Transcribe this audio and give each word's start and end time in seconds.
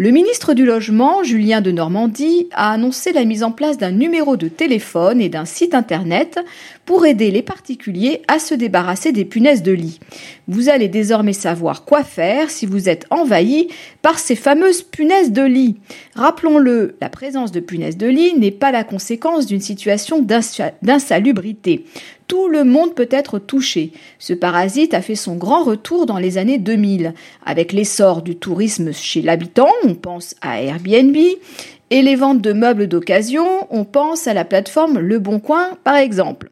Le 0.00 0.12
ministre 0.12 0.54
du 0.54 0.64
Logement, 0.64 1.24
Julien 1.24 1.60
de 1.60 1.72
Normandie, 1.72 2.46
a 2.52 2.70
annoncé 2.70 3.12
la 3.12 3.24
mise 3.24 3.42
en 3.42 3.50
place 3.50 3.78
d'un 3.78 3.90
numéro 3.90 4.36
de 4.36 4.46
téléphone 4.46 5.20
et 5.20 5.28
d'un 5.28 5.44
site 5.44 5.74
internet 5.74 6.38
pour 6.86 7.04
aider 7.04 7.32
les 7.32 7.42
particuliers 7.42 8.22
à 8.28 8.38
se 8.38 8.54
débarrasser 8.54 9.10
des 9.10 9.24
punaises 9.24 9.64
de 9.64 9.72
lit. 9.72 9.98
Vous 10.46 10.68
allez 10.68 10.86
désormais 10.86 11.32
savoir 11.32 11.84
quoi 11.84 12.04
faire 12.04 12.48
si 12.48 12.64
vous 12.64 12.88
êtes 12.88 13.06
envahi 13.10 13.70
par 14.00 14.20
ces 14.20 14.36
fameuses 14.36 14.82
punaises 14.82 15.32
de 15.32 15.42
lit. 15.42 15.78
Rappelons-le, 16.14 16.96
la 17.00 17.08
présence 17.08 17.50
de 17.50 17.58
punaises 17.58 17.96
de 17.96 18.06
lit 18.06 18.34
n'est 18.38 18.52
pas 18.52 18.70
la 18.70 18.84
conséquence 18.84 19.46
d'une 19.46 19.60
situation 19.60 20.24
d'insalubrité 20.80 21.86
tout 22.28 22.46
le 22.46 22.62
monde 22.62 22.94
peut 22.94 23.08
être 23.10 23.38
touché. 23.38 23.92
Ce 24.18 24.34
parasite 24.34 24.92
a 24.92 25.00
fait 25.00 25.14
son 25.14 25.34
grand 25.36 25.64
retour 25.64 26.04
dans 26.04 26.18
les 26.18 26.36
années 26.36 26.58
2000. 26.58 27.14
Avec 27.44 27.72
l'essor 27.72 28.20
du 28.20 28.36
tourisme 28.36 28.92
chez 28.92 29.22
l'habitant, 29.22 29.72
on 29.88 29.94
pense 29.94 30.34
à 30.42 30.62
Airbnb, 30.62 31.16
et 31.90 32.02
les 32.02 32.16
ventes 32.16 32.42
de 32.42 32.52
meubles 32.52 32.86
d'occasion, 32.86 33.46
on 33.70 33.84
pense 33.84 34.26
à 34.26 34.34
la 34.34 34.44
plateforme 34.44 34.98
Le 34.98 35.18
Bon 35.18 35.40
Coin 35.40 35.70
par 35.84 35.96
exemple. 35.96 36.50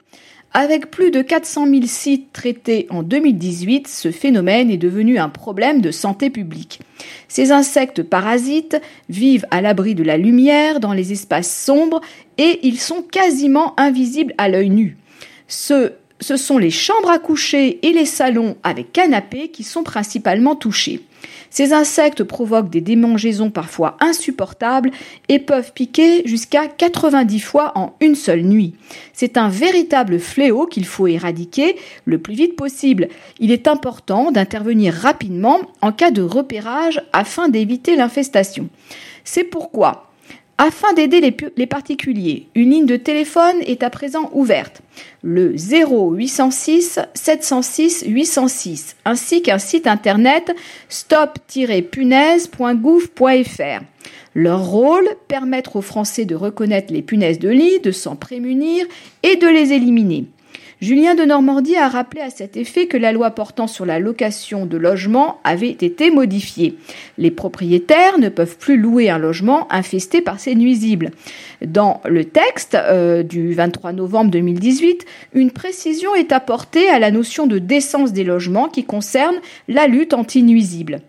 Avec 0.55 0.91
plus 0.91 1.11
de 1.11 1.21
400 1.21 1.67
000 1.69 1.83
sites 1.85 2.33
traités 2.33 2.87
en 2.89 3.03
2018, 3.03 3.87
ce 3.89 4.11
phénomène 4.11 4.71
est 4.71 4.79
devenu 4.79 5.19
un 5.19 5.29
problème 5.29 5.83
de 5.83 5.91
santé 5.91 6.31
publique. 6.31 6.81
Ces 7.29 7.53
insectes 7.53 8.03
parasites 8.03 8.81
vivent 9.11 9.45
à 9.51 9.61
l'abri 9.61 9.95
de 9.95 10.03
la 10.03 10.17
lumière 10.17 10.81
dans 10.81 10.95
les 10.95 11.13
espaces 11.13 11.55
sombres 11.55 12.01
et 12.39 12.61
ils 12.63 12.81
sont 12.81 13.03
quasiment 13.03 13.79
invisibles 13.79 14.33
à 14.39 14.49
l'œil 14.49 14.71
nu. 14.71 14.97
Ce, 15.47 15.93
sont 16.21 16.57
les 16.57 16.71
chambres 16.71 17.11
à 17.11 17.19
coucher 17.19 17.87
et 17.87 17.93
les 17.93 18.07
salons 18.07 18.57
avec 18.63 18.93
canapé 18.93 19.49
qui 19.49 19.63
sont 19.63 19.83
principalement 19.83 20.57
touchés. 20.57 21.03
Ces 21.51 21.73
insectes 21.73 22.25
provoquent 22.25 22.71
des 22.71 22.81
démangeaisons 22.81 23.51
parfois 23.51 23.97
insupportables 24.01 24.91
et 25.29 25.39
peuvent 25.39 25.73
piquer 25.73 26.23
jusqu'à 26.27 26.67
90 26.67 27.41
fois 27.41 27.73
en 27.75 27.95
une 28.01 28.15
seule 28.15 28.43
nuit. 28.43 28.75
C'est 29.13 29.37
un 29.37 29.49
véritable 29.49 30.19
fléau 30.19 30.67
qu'il 30.67 30.85
faut 30.85 31.07
éradiquer 31.07 31.77
le 32.05 32.19
plus 32.19 32.35
vite 32.35 32.57
possible. 32.57 33.09
Il 33.41 33.51
est 33.51 33.69
important 33.69 34.31
d'intervenir 34.31 34.95
rapidement 34.95 35.61
en 35.81 35.93
cas 35.93 36.11
de 36.11 36.23
repérage 36.23 37.03
afin 37.13 37.49
d'éviter 37.49 37.97
l'infestation. 37.97 38.69
C'est 39.25 39.45
pourquoi 39.45 40.06
afin 40.59 40.93
d'aider 40.95 41.35
les, 41.57 41.67
particuliers, 41.67 42.49
une 42.55 42.71
ligne 42.71 42.87
de 42.87 42.97
téléphone 42.97 43.57
est 43.67 43.83
à 43.83 43.91
présent 43.91 44.31
ouverte, 44.33 44.81
le 45.23 45.55
0806 45.55 46.99
706 47.15 48.05
806, 48.07 48.97
ainsi 49.05 49.43
qu'un 49.43 49.59
site 49.59 49.87
internet 49.87 50.55
stop-punaise.gouv.fr. 50.89 53.85
Leur 54.35 54.67
rôle, 54.67 55.09
permettre 55.29 55.77
aux 55.77 55.83
Français 55.83 56.25
de 56.25 56.35
reconnaître 56.35 56.93
les 56.93 57.03
punaises 57.03 57.39
de 57.39 57.49
lit, 57.49 57.81
de 57.81 57.91
s'en 57.91 58.17
prémunir 58.17 58.87
et 59.23 59.37
de 59.37 59.47
les 59.47 59.73
éliminer. 59.73 60.27
Julien 60.83 61.15
de 61.15 61.23
Normandie 61.23 61.77
a 61.77 61.89
rappelé 61.89 62.21
à 62.21 62.29
cet 62.29 62.59
effet 62.59 62.87
que 62.87 62.99
la 62.99 63.11
loi 63.11 63.31
portant 63.31 63.67
sur 63.67 63.87
la 63.87 63.99
location 63.99 64.67
de 64.67 64.77
logements 64.77 65.41
avait 65.43 65.71
été 65.71 66.11
modifiée. 66.11 66.77
Les 67.17 67.31
propriétaires 67.31 68.19
ne 68.19 68.29
peuvent 68.29 68.59
plus 68.59 68.77
louer 68.77 69.09
un 69.09 69.17
logement 69.17 69.73
infesté 69.73 70.21
par 70.21 70.39
ces 70.39 70.55
nuisibles. 70.55 71.13
Dans 71.65 72.03
le 72.05 72.27
texte 72.27 72.75
euh, 72.75 73.23
du 73.23 73.55
23 73.55 73.95
novembre 73.95 74.31
2018, 74.31 75.07
une 75.33 75.51
précision 75.51 76.15
est 76.15 76.31
apportée 76.31 76.91
à 76.91 76.99
la 76.99 77.11
notion 77.11 77.47
de 77.47 77.59
décence 77.59 78.13
des 78.13 78.25
logements 78.25 78.69
qui 78.69 78.85
concerne 78.85 79.37
la 79.69 79.87
lutte 79.87 80.13
anti-nuisibles. 80.13 81.01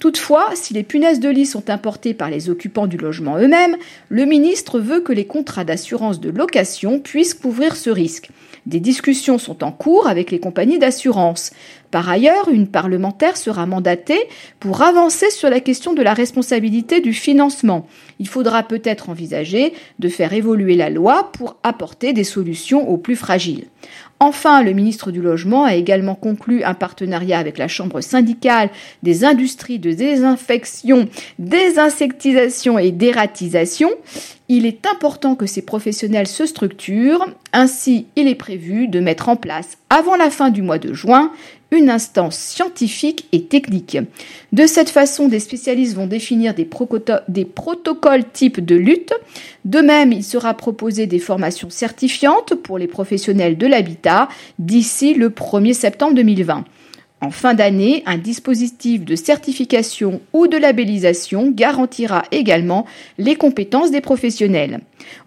Toutefois, 0.00 0.50
si 0.54 0.74
les 0.74 0.82
punaises 0.82 1.20
de 1.20 1.30
lit 1.30 1.46
sont 1.46 1.70
importées 1.70 2.12
par 2.12 2.28
les 2.28 2.50
occupants 2.50 2.86
du 2.86 2.98
logement 2.98 3.38
eux-mêmes, 3.38 3.76
le 4.10 4.26
ministre 4.26 4.78
veut 4.78 5.00
que 5.00 5.14
les 5.14 5.24
contrats 5.24 5.64
d'assurance 5.64 6.20
de 6.20 6.28
location 6.28 6.98
puissent 6.98 7.32
couvrir 7.32 7.74
ce 7.74 7.88
risque. 7.88 8.28
Des 8.66 8.80
discussions 8.80 9.38
sont 9.38 9.62
en 9.62 9.72
cours 9.72 10.06
avec 10.06 10.30
les 10.30 10.40
compagnies 10.40 10.78
d'assurance. 10.78 11.50
Par 11.94 12.08
ailleurs, 12.08 12.48
une 12.48 12.66
parlementaire 12.66 13.36
sera 13.36 13.66
mandatée 13.66 14.18
pour 14.58 14.82
avancer 14.82 15.30
sur 15.30 15.48
la 15.48 15.60
question 15.60 15.92
de 15.92 16.02
la 16.02 16.12
responsabilité 16.12 16.98
du 16.98 17.12
financement. 17.12 17.86
Il 18.18 18.26
faudra 18.26 18.64
peut-être 18.64 19.10
envisager 19.10 19.72
de 20.00 20.08
faire 20.08 20.32
évoluer 20.32 20.74
la 20.74 20.90
loi 20.90 21.30
pour 21.30 21.56
apporter 21.62 22.12
des 22.12 22.24
solutions 22.24 22.90
aux 22.90 22.96
plus 22.96 23.14
fragiles. 23.14 23.66
Enfin, 24.18 24.64
le 24.64 24.72
ministre 24.72 25.12
du 25.12 25.22
Logement 25.22 25.64
a 25.64 25.74
également 25.74 26.16
conclu 26.16 26.64
un 26.64 26.74
partenariat 26.74 27.38
avec 27.38 27.58
la 27.58 27.68
Chambre 27.68 28.00
syndicale 28.00 28.70
des 29.04 29.24
industries 29.24 29.78
de 29.78 29.92
désinfection, 29.92 31.08
désinsectisation 31.38 32.76
et 32.76 32.90
d'ératisation. 32.90 33.90
Il 34.48 34.66
est 34.66 34.86
important 34.86 35.36
que 35.36 35.46
ces 35.46 35.62
professionnels 35.62 36.26
se 36.26 36.46
structurent. 36.46 37.26
Ainsi, 37.52 38.06
il 38.16 38.28
est 38.28 38.34
prévu 38.34 38.88
de 38.88 39.00
mettre 39.00 39.28
en 39.28 39.36
place, 39.36 39.78
avant 39.90 40.16
la 40.16 40.30
fin 40.30 40.50
du 40.50 40.62
mois 40.62 40.78
de 40.78 40.92
juin, 40.92 41.30
une 41.70 41.90
instance 41.90 42.36
scientifique 42.36 43.26
et 43.32 43.44
technique. 43.44 43.98
De 44.52 44.66
cette 44.66 44.90
façon, 44.90 45.28
des 45.28 45.40
spécialistes 45.40 45.94
vont 45.94 46.06
définir 46.06 46.54
des, 46.54 46.64
protocoles 46.64 48.30
types 48.32 48.64
de 48.64 48.76
lutte. 48.76 49.12
De 49.64 49.80
même, 49.80 50.12
il 50.12 50.24
sera 50.24 50.54
proposé 50.54 51.06
des 51.06 51.18
formations 51.18 51.70
certifiantes 51.70 52.54
pour 52.54 52.78
les 52.78 52.86
professionnels 52.86 53.58
de 53.58 53.66
l'habitat 53.66 54.28
d'ici 54.58 55.14
le 55.14 55.30
1er 55.30 55.72
septembre 55.72 56.14
2020. 56.14 56.64
En 57.24 57.30
fin 57.30 57.54
d'année, 57.54 58.02
un 58.04 58.18
dispositif 58.18 59.02
de 59.02 59.16
certification 59.16 60.20
ou 60.34 60.46
de 60.46 60.58
labellisation 60.58 61.50
garantira 61.50 62.24
également 62.32 62.84
les 63.16 63.34
compétences 63.34 63.90
des 63.90 64.02
professionnels. 64.02 64.80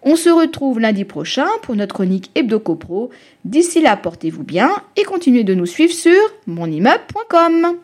On 0.03 0.15
se 0.15 0.29
retrouve 0.29 0.79
lundi 0.79 1.05
prochain 1.05 1.47
pour 1.63 1.75
notre 1.75 1.95
chronique 1.95 2.29
HebdoCopro. 2.35 3.09
D'ici 3.45 3.81
là, 3.81 3.97
portez-vous 3.97 4.43
bien 4.43 4.69
et 4.95 5.05
continuez 5.05 5.43
de 5.43 5.55
nous 5.55 5.65
suivre 5.65 5.91
sur 5.91 6.13
monimmeuble.com. 6.45 7.77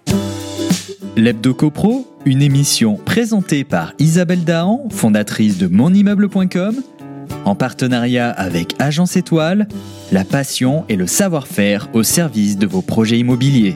L'HebdoCopro, 1.17 2.05
une 2.25 2.43
émission 2.43 2.97
présentée 3.03 3.63
par 3.63 3.93
Isabelle 3.97 4.43
Dahan, 4.43 4.89
fondatrice 4.91 5.57
de 5.57 5.65
monimmeuble.com, 5.65 6.83
en 7.45 7.55
partenariat 7.55 8.29
avec 8.29 8.75
Agence 8.77 9.17
Étoile, 9.17 9.67
la 10.11 10.23
passion 10.23 10.85
et 10.87 10.97
le 10.97 11.07
savoir-faire 11.07 11.89
au 11.93 12.03
service 12.03 12.59
de 12.59 12.67
vos 12.67 12.83
projets 12.83 13.17
immobiliers. 13.17 13.75